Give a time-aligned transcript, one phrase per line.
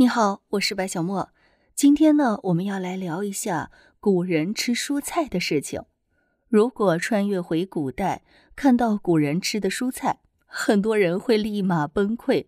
[0.00, 1.32] 你好，我是白小莫。
[1.74, 5.82] 今天呢，我们要来聊一下古人吃蔬菜的事情。
[6.46, 8.22] 如果穿越回古代，
[8.54, 12.46] 看到古人吃的蔬菜，很多人会立马崩溃。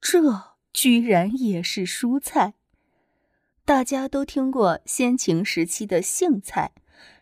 [0.00, 2.54] 这居然也是蔬菜？
[3.64, 6.72] 大家都听过先秦时期的荇菜，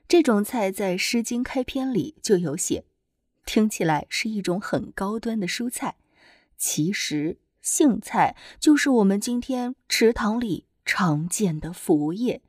[0.09, 2.87] 这种菜在《诗经·开篇》里就有写，
[3.45, 5.97] 听起来是一种很高端的蔬菜。
[6.57, 7.37] 其实。
[7.67, 12.41] 荇菜就是我们今天池塘里常见的腐叶。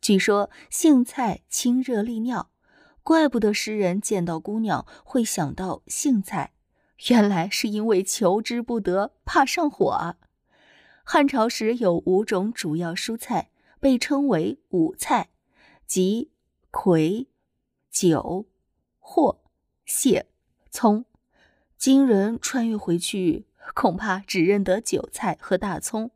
[0.00, 2.48] 据说荇菜清热利尿，
[3.02, 6.52] 怪不得诗人见到姑娘会想到荇菜，
[7.08, 10.14] 原来是因为求之不得，怕上火啊。
[11.02, 15.30] 汉朝时有五种主要蔬菜，被称为五菜，
[15.88, 16.30] 即
[16.70, 17.26] 葵、
[17.90, 18.46] 韭、
[19.00, 19.38] 藿、
[19.84, 20.28] 蟹、
[20.70, 21.04] 葱。
[21.76, 23.49] 今人穿越回去。
[23.74, 26.10] 恐怕只认得韭菜和大葱，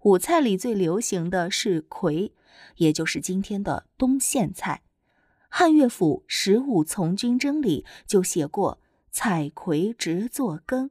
[0.00, 2.32] 五菜里最流行的是葵，
[2.76, 4.82] 也就是今天的冬苋菜。
[5.48, 8.80] 汉乐府《十五从军征》里就写过
[9.10, 10.90] “采葵直作羹”。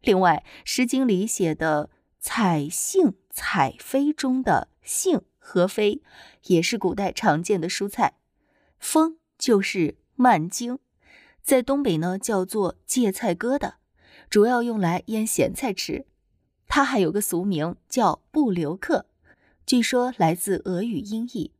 [0.00, 6.00] 另外，《诗经》里写的“采荇采鲱”中的荇和鲱，
[6.46, 8.14] 也是古代常见的蔬菜。
[8.78, 10.78] 风就是蔓荆，
[11.42, 13.74] 在东北呢叫做芥菜疙瘩。
[14.30, 16.06] 主要用来腌咸菜吃，
[16.68, 19.06] 它还有个俗名叫布留克，
[19.66, 21.52] 据说来自俄语音译，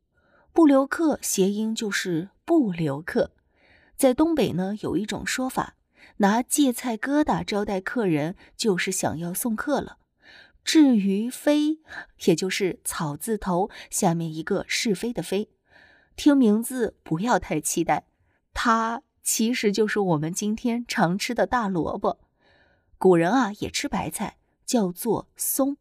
[0.52, 3.32] 布留克谐音就是不留客。
[3.96, 5.74] 在东北呢，有一种说法，
[6.18, 9.98] 拿芥菜疙瘩招待客人，就是想要送客了。
[10.62, 11.80] 至于非，
[12.26, 15.50] 也就是草字头下面一个是非的非，
[16.14, 18.06] 听名字不要太期待，
[18.54, 22.20] 它其实就是我们今天常吃的大萝卜。
[23.00, 25.78] 古人啊也吃白菜，叫做松，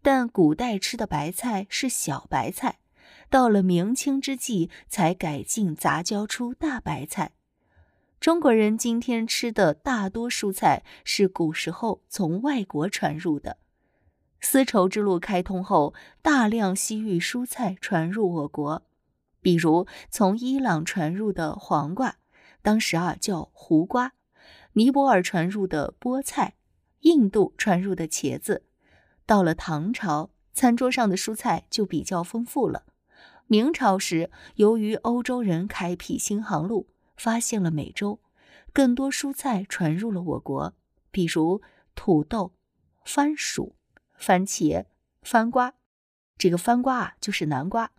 [0.00, 2.78] 但古代吃的白菜是小白菜，
[3.28, 7.32] 到了明清之际才改进杂交出大白菜。
[8.18, 13.58] 中国人今天吃的大多蔬菜是古时候从外国传入的。
[14.40, 15.92] 丝绸之路开通后，
[16.22, 18.82] 大量西域蔬菜传入我国，
[19.42, 22.16] 比如从伊朗传入的黄瓜，
[22.62, 24.14] 当时啊叫胡瓜。
[24.74, 26.54] 尼泊尔传入的菠菜，
[27.00, 28.64] 印度传入的茄子，
[29.26, 32.84] 到了唐朝，餐桌上的蔬菜就比较丰富了。
[33.46, 38.20] 明朝时，由于欧洲人开辟新航路，发现了美洲，
[38.72, 40.74] 更多蔬菜传入了我国，
[41.10, 41.60] 比如
[41.94, 42.54] 土豆、
[43.04, 43.76] 番薯、
[44.16, 44.86] 番茄、
[45.22, 45.74] 番瓜。
[46.36, 47.92] 这个番瓜啊，就是南瓜。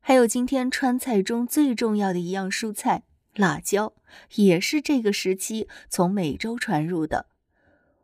[0.00, 3.04] 还有今天川菜中最重要的一样蔬菜。
[3.40, 3.94] 辣椒
[4.34, 7.24] 也是这个时期从美洲传入的。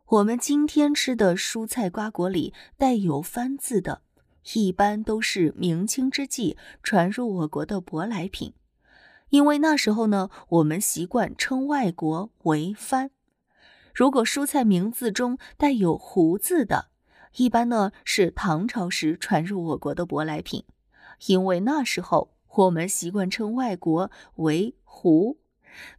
[0.07, 4.01] 我们今天吃的蔬菜瓜果里带有“番”字的，
[4.55, 8.55] 一般都是明清之际传入我国的舶来品。
[9.29, 13.11] 因为那时候呢，我们习惯称外国为“番”。
[13.93, 16.87] 如果蔬菜名字中带有“胡”字的，
[17.35, 20.63] 一般呢是唐朝时传入我国的舶来品。
[21.27, 24.73] 因为那时候我们习惯称外国为。
[24.97, 25.37] 湖，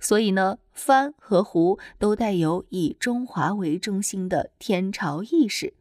[0.01, 5.75] 所以呢，番和湖都带有以中华为中心的天朝意识，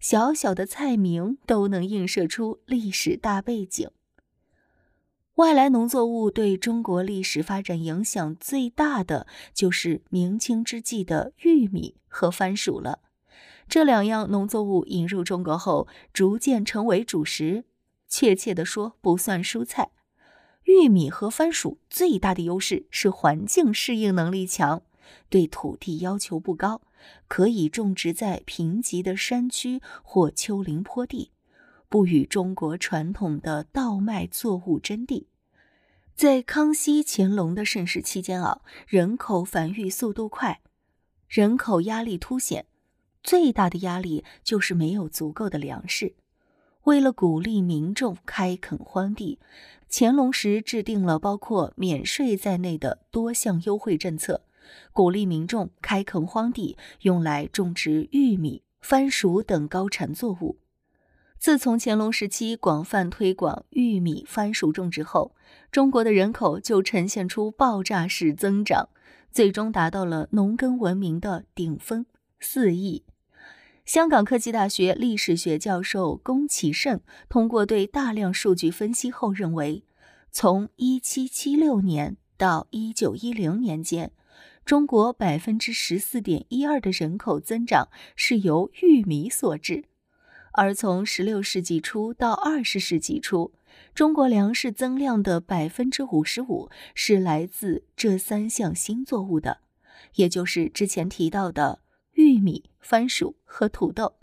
[0.00, 3.88] 小小的菜名都能映射出历史大背景。
[5.36, 13.00] 外来农作物对中国历史发展影响最大的，就是明清之际的玉米和番薯了。
[13.68, 17.64] 这两样农作物引入中国后，逐渐成为主食，
[18.08, 19.90] 确切的说，不算蔬菜。
[20.66, 24.82] 玉米和番薯最大的优势是环境适应能力强，
[25.28, 26.82] 对土地要求不高，
[27.28, 31.30] 可以种植在贫瘠的山区或丘陵坡地，
[31.88, 35.28] 不与中国传统的稻麦作物争地。
[36.16, 40.60] 在康熙、乾隆的盛世期间啊，人口繁育速度快，
[41.28, 42.66] 人口压力凸显，
[43.22, 46.14] 最大的压力就是没有足够的粮食。
[46.86, 49.40] 为了鼓励民众开垦荒地，
[49.90, 54.42] 乾隆时制定了包括免税在内的多项优惠政策，
[54.92, 60.58] 鼓励民众开垦荒地，用来种植玉米、番薯等高产作物。
[61.40, 65.34] 自从乾隆时期广泛推广玉米、番薯种植后，
[65.72, 68.88] 中国的人口就呈现出爆炸式增长，
[69.32, 72.06] 最终达到了农耕文明的顶峰——
[72.38, 73.02] 四亿。
[73.86, 79.84] 香港科技大学历史学教授龚启胜通过对大量数据分析后认为，
[80.32, 84.10] 从1776年到1910年间，
[84.64, 89.84] 中国百分之十四点一二的人口增长是由玉米所致，
[90.54, 93.52] 而从十六世纪初到二十世纪初，
[93.94, 99.58] 中国粮食增量的百分之五十五是来自这三项新作物的，
[100.16, 101.78] 也就是之前提到的
[102.16, 104.16] 玉米、番薯和土豆。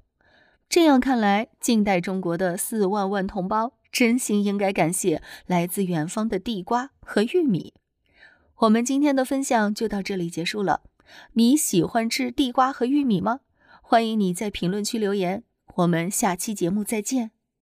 [0.69, 7.73] 这样看来，近代中国的四万万同胞真心应该感谢来自远方的地瓜和玉米。
[8.57, 10.81] 我们今天的分享就到这里结束了。
[11.33, 13.41] 你喜欢吃地瓜和玉米吗？
[13.81, 15.43] 欢迎你在评论区留言。
[15.75, 17.32] 我们下期节目再见。